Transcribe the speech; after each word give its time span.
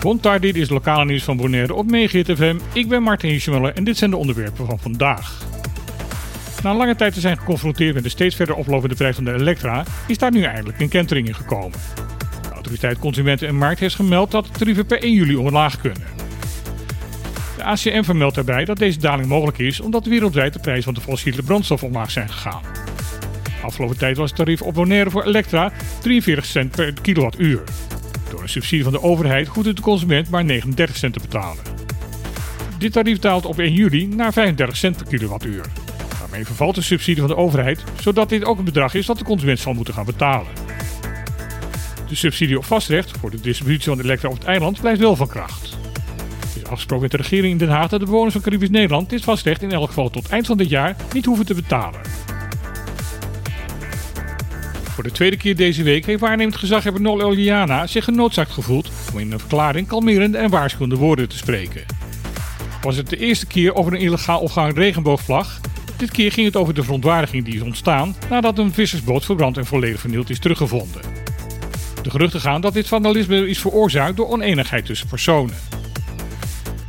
Bontar, 0.00 0.40
dit 0.40 0.56
is 0.56 0.68
lokale 0.68 1.04
nieuws 1.04 1.22
van 1.22 1.36
Bonaire 1.36 1.74
op 1.74 1.90
Megahit 1.90 2.30
FM. 2.36 2.56
Ik 2.72 2.88
ben 2.88 3.02
Martin 3.02 3.30
Hiesmuller 3.30 3.74
en 3.74 3.84
dit 3.84 3.96
zijn 3.96 4.10
de 4.10 4.16
onderwerpen 4.16 4.66
van 4.66 4.78
vandaag. 4.78 5.42
Na 6.62 6.74
lange 6.74 6.96
tijd 6.96 7.14
te 7.14 7.20
zijn 7.20 7.38
geconfronteerd 7.38 7.94
met 7.94 8.02
de 8.02 8.08
steeds 8.08 8.36
verder 8.36 8.54
oplopende 8.54 8.94
prijs 8.94 9.14
van 9.14 9.24
de 9.24 9.32
Elektra, 9.32 9.84
is 10.06 10.18
daar 10.18 10.30
nu 10.30 10.42
eindelijk 10.42 10.80
een 10.80 10.88
kentering 10.88 11.26
in 11.26 11.34
gekomen. 11.34 11.78
De 12.42 12.50
autoriteit 12.52 12.98
Consumenten 12.98 13.48
en 13.48 13.56
Markt 13.56 13.80
heeft 13.80 13.94
gemeld 13.94 14.30
dat 14.30 14.44
de 14.44 14.58
tarieven 14.58 14.86
per 14.86 15.02
1 15.02 15.12
juli 15.12 15.36
omlaag 15.36 15.80
kunnen. 15.80 16.02
De 17.56 17.64
ACM 17.64 18.02
vermeldt 18.02 18.34
daarbij 18.34 18.64
dat 18.64 18.78
deze 18.78 18.98
daling 18.98 19.28
mogelijk 19.28 19.58
is 19.58 19.80
omdat 19.80 20.06
wereldwijd 20.06 20.52
de 20.52 20.58
prijs 20.58 20.84
van 20.84 20.94
de 20.94 21.00
fossiele 21.00 21.42
brandstof 21.42 21.82
omlaag 21.82 22.10
zijn 22.10 22.28
gegaan. 22.28 22.62
Afgelopen 23.64 23.98
tijd 23.98 24.16
was 24.16 24.28
het 24.28 24.38
tarief 24.38 24.62
op 24.62 24.74
Bonaire 24.74 25.10
voor 25.10 25.24
Elektra 25.24 25.72
43 26.00 26.44
cent 26.44 26.70
per 26.70 26.94
kilowattuur. 27.02 27.62
Door 28.30 28.42
een 28.42 28.48
subsidie 28.48 28.84
van 28.84 28.92
de 28.92 29.02
overheid 29.02 29.46
hoeft 29.48 29.76
de 29.76 29.82
consument 29.82 30.30
maar 30.30 30.44
39 30.44 30.96
cent 30.96 31.12
te 31.12 31.20
betalen. 31.20 31.62
Dit 32.78 32.92
tarief 32.92 33.18
daalt 33.18 33.44
op 33.44 33.58
1 33.58 33.72
juli 33.72 34.06
naar 34.06 34.32
35 34.32 34.76
cent 34.76 34.96
per 34.96 35.06
kilowattuur. 35.06 35.64
Daarmee 36.18 36.46
vervalt 36.46 36.74
de 36.74 36.82
subsidie 36.82 37.20
van 37.20 37.28
de 37.28 37.36
overheid, 37.36 37.84
zodat 38.00 38.28
dit 38.28 38.44
ook 38.44 38.58
een 38.58 38.64
bedrag 38.64 38.94
is 38.94 39.06
dat 39.06 39.18
de 39.18 39.24
consument 39.24 39.58
zal 39.58 39.74
moeten 39.74 39.94
gaan 39.94 40.04
betalen. 40.04 40.52
De 42.08 42.14
subsidie 42.14 42.58
op 42.58 42.64
vastrecht 42.64 43.10
voor 43.18 43.30
de 43.30 43.40
distributie 43.40 43.90
van 43.90 44.00
elektra 44.00 44.28
op 44.28 44.34
het 44.34 44.44
eiland 44.44 44.80
blijft 44.80 45.00
wel 45.00 45.16
van 45.16 45.28
kracht. 45.28 45.76
Het 46.40 46.56
is 46.56 46.64
afgesproken 46.64 47.02
met 47.02 47.10
de 47.10 47.16
regering 47.16 47.52
in 47.52 47.58
Den 47.58 47.68
Haag 47.68 47.88
dat 47.88 48.00
de 48.00 48.06
bewoners 48.06 48.32
van 48.32 48.42
Caribisch 48.42 48.70
Nederland 48.70 49.10
dit 49.10 49.24
vastrecht 49.24 49.62
in 49.62 49.72
elk 49.72 49.88
geval 49.88 50.10
tot 50.10 50.28
eind 50.28 50.46
van 50.46 50.56
dit 50.56 50.68
jaar 50.68 50.96
niet 51.12 51.24
hoeven 51.24 51.46
te 51.46 51.54
betalen. 51.54 52.00
Voor 54.94 55.04
de 55.04 55.12
tweede 55.12 55.36
keer 55.36 55.56
deze 55.56 55.82
week 55.82 56.06
heeft 56.06 56.20
waarnemend 56.20 56.56
gezaghebber 56.56 57.02
Nol 57.02 57.32
Eliana 57.32 57.86
zich 57.86 58.04
genoodzaakt 58.04 58.50
gevoeld 58.50 58.90
om 59.12 59.18
in 59.18 59.32
een 59.32 59.38
verklaring 59.38 59.86
kalmerende 59.86 60.38
en 60.38 60.50
waarschuwende 60.50 60.96
woorden 60.96 61.28
te 61.28 61.36
spreken. 61.36 61.84
Was 62.82 62.96
het 62.96 63.08
de 63.08 63.16
eerste 63.16 63.46
keer 63.46 63.74
over 63.74 63.92
een 63.92 64.00
illegaal 64.00 64.40
opgang 64.40 64.76
regenboogvlag? 64.76 65.60
Dit 65.96 66.10
keer 66.10 66.32
ging 66.32 66.46
het 66.46 66.56
over 66.56 66.74
de 66.74 66.82
verontwaardiging 66.82 67.44
die 67.44 67.54
is 67.54 67.60
ontstaan 67.60 68.16
nadat 68.30 68.58
een 68.58 68.72
vissersboot 68.72 69.24
verbrand 69.24 69.56
en 69.56 69.66
volledig 69.66 70.00
vernield 70.00 70.30
is 70.30 70.38
teruggevonden. 70.38 71.02
De 72.02 72.10
geruchten 72.10 72.40
gaan 72.40 72.60
dat 72.60 72.74
dit 72.74 72.88
vandalisme 72.88 73.48
is 73.48 73.58
veroorzaakt 73.58 74.16
door 74.16 74.28
oneenigheid 74.28 74.86
tussen 74.86 75.08
personen. 75.08 75.54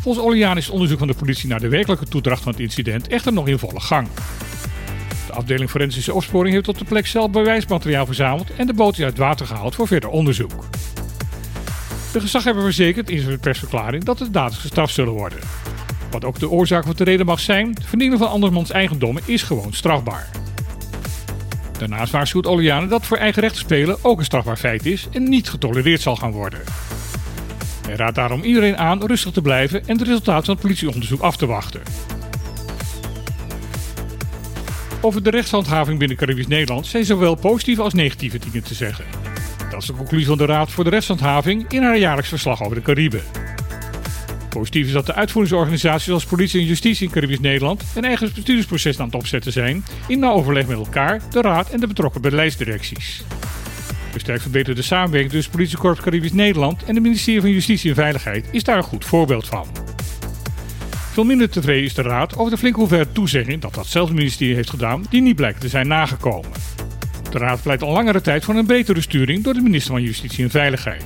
Volgens 0.00 0.24
Oliana 0.24 0.56
is 0.56 0.64
het 0.64 0.74
onderzoek 0.74 0.98
van 0.98 1.08
de 1.08 1.14
politie 1.14 1.48
naar 1.48 1.60
de 1.60 1.68
werkelijke 1.68 2.06
toedracht 2.06 2.42
van 2.42 2.52
het 2.52 2.60
incident 2.60 3.08
echter 3.08 3.32
nog 3.32 3.48
in 3.48 3.58
volle 3.58 3.80
gang. 3.80 4.08
De 5.30 5.36
afdeling 5.36 5.70
forensische 5.70 6.14
opsporing 6.14 6.54
heeft 6.54 6.68
op 6.68 6.78
de 6.78 6.84
plek 6.84 7.06
zelf 7.06 7.30
bewijsmateriaal 7.30 8.06
verzameld 8.06 8.54
en 8.56 8.66
de 8.66 8.72
boot 8.72 8.98
is 8.98 9.04
uit 9.04 9.18
water 9.18 9.46
gehaald 9.46 9.74
voor 9.74 9.86
verder 9.86 10.10
onderzoek. 10.10 10.64
De 12.12 12.20
gezaghebber 12.20 12.62
verzekert 12.62 13.10
in 13.10 13.20
zijn 13.20 13.40
persverklaring 13.40 14.04
dat 14.04 14.18
de 14.18 14.30
daders 14.30 14.60
gestraft 14.60 14.94
zullen 14.94 15.12
worden. 15.12 15.38
Wat 16.10 16.24
ook 16.24 16.38
de 16.38 16.50
oorzaak 16.50 16.86
of 16.86 16.94
de 16.94 17.04
reden 17.04 17.26
mag 17.26 17.40
zijn, 17.40 17.76
vernielen 17.84 18.18
van 18.18 18.28
andermans 18.28 18.70
eigendommen 18.70 19.22
is 19.26 19.42
gewoon 19.42 19.72
strafbaar. 19.72 20.30
Daarnaast 21.78 22.12
waarschuwt 22.12 22.46
Oliane 22.46 22.86
dat 22.86 23.06
voor 23.06 23.16
eigen 23.16 23.42
recht 23.42 23.56
spelen 23.56 23.98
ook 24.02 24.18
een 24.18 24.24
strafbaar 24.24 24.56
feit 24.56 24.86
is 24.86 25.08
en 25.12 25.28
niet 25.28 25.48
getolereerd 25.48 26.00
zal 26.00 26.16
gaan 26.16 26.32
worden. 26.32 26.60
Hij 27.86 27.96
raadt 27.96 28.14
daarom 28.14 28.42
iedereen 28.42 28.78
aan 28.78 29.06
rustig 29.06 29.32
te 29.32 29.42
blijven 29.42 29.86
en 29.86 29.98
het 29.98 30.06
resultaat 30.06 30.44
van 30.44 30.54
het 30.54 30.62
politieonderzoek 30.62 31.20
af 31.20 31.36
te 31.36 31.46
wachten. 31.46 31.80
Over 35.02 35.22
de 35.22 35.30
rechtshandhaving 35.30 35.98
binnen 35.98 36.16
Caribisch 36.16 36.46
Nederland 36.46 36.86
zijn 36.86 37.04
zowel 37.04 37.34
positieve 37.34 37.82
als 37.82 37.94
negatieve 37.94 38.38
dingen 38.38 38.62
te 38.62 38.74
zeggen. 38.74 39.04
Dat 39.70 39.80
is 39.80 39.86
de 39.86 39.92
conclusie 39.92 40.26
van 40.26 40.38
de 40.38 40.44
Raad 40.44 40.70
voor 40.70 40.84
de 40.84 40.90
Rechtshandhaving 40.90 41.64
in 41.68 41.82
haar 41.82 41.98
jaarlijks 41.98 42.28
verslag 42.28 42.62
over 42.62 42.76
de 42.76 42.82
Cariben. 42.82 43.22
Positief 44.48 44.86
is 44.86 44.92
dat 44.92 45.06
de 45.06 45.14
uitvoeringsorganisaties 45.14 46.12
als 46.12 46.24
politie 46.24 46.60
en 46.60 46.66
justitie 46.66 47.06
in 47.06 47.12
Caribisch 47.12 47.40
Nederland 47.40 47.84
een 47.94 48.04
eigen 48.04 48.30
bestuursproces 48.34 48.98
aan 48.98 49.06
het 49.06 49.14
opzetten 49.14 49.52
zijn, 49.52 49.84
in 50.08 50.18
nauw 50.18 50.32
overleg 50.32 50.66
met 50.66 50.76
elkaar, 50.76 51.20
de 51.30 51.40
Raad 51.40 51.70
en 51.70 51.80
de 51.80 51.86
betrokken 51.86 52.20
beleidsdirecties. 52.20 53.22
Versterkt 54.10 54.42
verbeterde 54.42 54.82
samenwerking 54.82 55.32
tussen 55.32 55.52
Politiekorps 55.52 56.00
Caribisch 56.00 56.32
Nederland 56.32 56.84
en 56.84 56.94
het 56.94 57.02
ministerie 57.02 57.40
van 57.40 57.50
Justitie 57.50 57.90
en 57.90 57.96
Veiligheid 57.96 58.48
is 58.50 58.64
daar 58.64 58.76
een 58.76 58.82
goed 58.82 59.04
voorbeeld 59.04 59.46
van. 59.46 59.79
Veel 61.20 61.28
minder 61.28 61.50
tevreden 61.50 61.84
is 61.84 61.94
de 61.94 62.02
Raad 62.02 62.36
over 62.36 62.50
de 62.50 62.58
flinke 62.58 62.78
hoeveelheid 62.78 63.14
toezegging 63.14 63.60
dat 63.60 63.74
datzelfde 63.74 64.14
ministerie 64.14 64.54
heeft 64.54 64.70
gedaan 64.70 65.04
die 65.10 65.22
niet 65.22 65.36
blijkt 65.36 65.60
te 65.60 65.68
zijn 65.68 65.88
nagekomen. 65.88 66.50
De 67.30 67.38
Raad 67.38 67.62
pleit 67.62 67.82
al 67.82 67.92
langere 67.92 68.20
tijd 68.20 68.44
voor 68.44 68.54
een 68.54 68.66
betere 68.66 69.00
sturing 69.00 69.44
door 69.44 69.54
de 69.54 69.60
minister 69.60 69.92
van 69.92 70.02
Justitie 70.02 70.44
en 70.44 70.50
Veiligheid. 70.50 71.04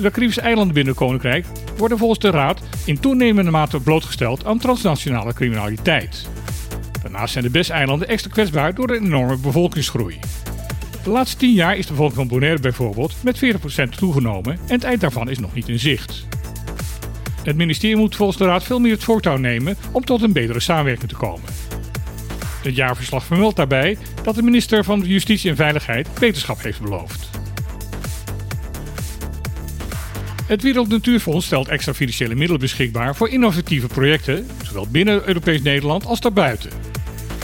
De 0.00 0.10
Caribische 0.10 0.40
eilanden 0.40 0.74
binnen 0.74 0.94
Koninkrijk 0.94 1.46
worden 1.76 1.98
volgens 1.98 2.20
de 2.20 2.30
Raad 2.30 2.60
in 2.84 3.00
toenemende 3.00 3.50
mate 3.50 3.80
blootgesteld 3.80 4.44
aan 4.44 4.58
transnationale 4.58 5.32
criminaliteit. 5.32 6.28
Daarnaast 7.02 7.32
zijn 7.32 7.44
de 7.44 7.50
BES-eilanden 7.50 8.08
extra 8.08 8.30
kwetsbaar 8.30 8.74
door 8.74 8.86
de 8.86 9.00
enorme 9.00 9.36
bevolkingsgroei. 9.36 10.18
De 11.04 11.10
laatste 11.10 11.36
10 11.36 11.52
jaar 11.52 11.76
is 11.76 11.86
de 11.86 11.92
bevolking 11.92 12.18
van 12.18 12.28
Bonaire 12.28 12.60
bijvoorbeeld 12.60 13.14
met 13.22 13.44
40% 13.44 13.96
toegenomen 13.96 14.52
en 14.52 14.74
het 14.74 14.84
eind 14.84 15.00
daarvan 15.00 15.30
is 15.30 15.38
nog 15.38 15.54
niet 15.54 15.68
in 15.68 15.78
zicht. 15.78 16.26
Het 17.44 17.56
ministerie 17.56 17.96
moet 17.96 18.16
volgens 18.16 18.38
de 18.38 18.44
Raad 18.44 18.64
veel 18.64 18.78
meer 18.78 18.92
het 18.92 19.04
voortouw 19.04 19.36
nemen 19.36 19.76
om 19.92 20.04
tot 20.04 20.22
een 20.22 20.32
betere 20.32 20.60
samenwerking 20.60 21.08
te 21.08 21.16
komen. 21.16 21.50
Het 22.62 22.76
jaarverslag 22.76 23.24
vermeldt 23.24 23.56
daarbij 23.56 23.98
dat 24.22 24.34
de 24.34 24.42
minister 24.42 24.84
van 24.84 25.00
Justitie 25.00 25.50
en 25.50 25.56
Veiligheid 25.56 26.18
wetenschap 26.18 26.62
heeft 26.62 26.80
beloofd. 26.80 27.30
Het 30.46 30.62
Wereld 30.62 30.88
Natuurfonds 30.88 31.46
stelt 31.46 31.68
extra 31.68 31.94
financiële 31.94 32.34
middelen 32.34 32.60
beschikbaar 32.60 33.16
voor 33.16 33.28
innovatieve 33.28 33.86
projecten, 33.86 34.46
zowel 34.62 34.86
binnen 34.90 35.26
Europees 35.26 35.62
Nederland 35.62 36.06
als 36.06 36.20
daarbuiten. 36.20 36.70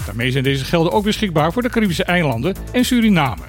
Daarmee 0.06 0.30
zijn 0.30 0.44
deze 0.44 0.64
gelden 0.64 0.92
ook 0.92 1.04
beschikbaar 1.04 1.52
voor 1.52 1.62
de 1.62 1.70
Caribische 1.70 2.04
eilanden 2.04 2.54
en 2.72 2.84
Suriname. 2.84 3.42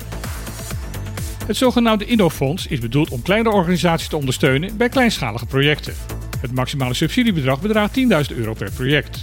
Het 1.45 1.57
zogenaamde 1.57 2.06
Innofonds 2.06 2.68
is 2.68 2.79
bedoeld 2.79 3.09
om 3.09 3.22
kleine 3.22 3.51
organisaties 3.51 4.07
te 4.07 4.18
ondersteunen 4.18 4.78
bij 4.78 4.89
kleinschalige 4.89 5.45
projecten. 5.45 5.94
Het 6.41 6.53
maximale 6.53 6.94
subsidiebedrag 6.94 7.62
bedraagt 7.62 8.00
10.000 8.31 8.38
euro 8.38 8.53
per 8.53 8.72
project. 8.72 9.19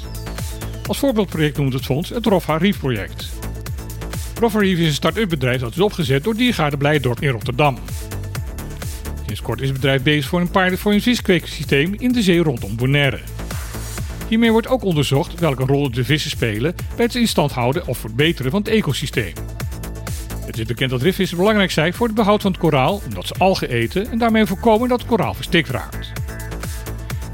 Als 0.86 0.98
voorbeeldproject 0.98 1.56
noemt 1.56 1.72
het 1.72 1.84
fonds 1.84 2.08
het 2.08 2.26
Roffa 2.26 2.56
Reef 2.56 2.78
project. 2.78 3.28
Roffa 4.40 4.58
Reef 4.58 4.78
is 4.78 4.86
een 4.86 4.92
start-up 4.92 5.28
bedrijf 5.28 5.60
dat 5.60 5.70
is 5.70 5.80
opgezet 5.80 6.24
door 6.24 6.34
Diergaarde 6.34 6.76
Blijdorp 6.76 7.20
in 7.20 7.28
Rotterdam. 7.28 7.78
Sinds 9.26 9.42
kort 9.42 9.60
is 9.60 9.68
het 9.68 9.76
bedrijf 9.76 10.02
bezig 10.02 10.28
voor 10.28 10.40
een 10.40 10.50
pilot 10.50 10.78
voor 10.78 10.92
een 10.92 11.02
viskweeksysteem 11.02 11.94
in 11.98 12.12
de 12.12 12.22
zee 12.22 12.42
rondom 12.42 12.76
Bonaire. 12.76 13.20
Hiermee 14.28 14.52
wordt 14.52 14.68
ook 14.68 14.82
onderzocht 14.82 15.40
welke 15.40 15.64
rol 15.64 15.90
de 15.90 16.04
vissen 16.04 16.30
spelen 16.30 16.74
bij 16.96 17.04
het 17.04 17.14
instand 17.14 17.52
houden 17.52 17.86
of 17.86 17.98
verbeteren 17.98 18.50
van 18.50 18.60
het 18.60 18.68
ecosysteem. 18.68 19.32
Het 20.46 20.58
is 20.58 20.64
bekend 20.64 20.90
dat 20.90 21.02
rifvissen 21.02 21.36
belangrijk 21.36 21.70
zijn 21.70 21.94
voor 21.94 22.06
het 22.06 22.16
behoud 22.16 22.42
van 22.42 22.50
het 22.50 22.60
koraal, 22.60 23.02
omdat 23.08 23.26
ze 23.26 23.34
algen 23.38 23.68
eten 23.68 24.10
en 24.10 24.18
daarmee 24.18 24.46
voorkomen 24.46 24.88
dat 24.88 24.98
het 24.98 25.08
koraal 25.08 25.34
verstikt 25.34 25.68
raakt. 25.68 26.17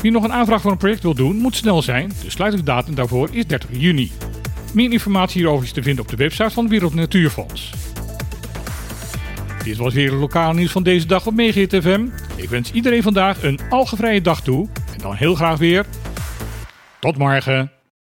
Wie 0.04 0.12
nog 0.12 0.24
een 0.24 0.32
aanvraag 0.32 0.60
voor 0.60 0.70
een 0.70 0.76
project 0.76 1.02
wil 1.02 1.14
doen, 1.14 1.36
moet 1.36 1.56
snel 1.56 1.82
zijn. 1.82 2.12
De 2.22 2.30
sluitingsdatum 2.30 2.94
daarvoor 2.94 3.28
is 3.32 3.46
30 3.46 3.70
juni. 3.72 4.12
Meer 4.74 4.92
informatie 4.92 5.40
hierover 5.40 5.64
is 5.64 5.72
te 5.72 5.82
vinden 5.82 6.04
op 6.04 6.10
de 6.10 6.16
website 6.16 6.50
van 6.50 6.62
het 6.62 6.72
Wereld 6.72 6.94
Natuurfonds. 6.94 7.72
Dit 9.62 9.76
was 9.76 9.94
weer 9.94 10.10
het 10.10 10.20
lokale 10.20 10.54
nieuws 10.54 10.72
van 10.72 10.82
deze 10.82 11.06
dag 11.06 11.26
op 11.26 11.34
Megahit 11.34 11.76
FM. 11.82 12.06
Ik 12.36 12.48
wens 12.48 12.72
iedereen 12.72 13.02
vandaag 13.02 13.42
een 13.42 13.58
algevrije 13.70 14.20
dag 14.20 14.42
toe. 14.42 14.68
En 14.92 14.98
dan 14.98 15.14
heel 15.14 15.34
graag 15.34 15.58
weer. 15.58 15.86
Tot 17.00 17.18
morgen. 17.18 17.83